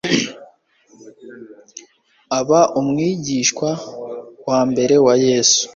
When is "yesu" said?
5.25-5.63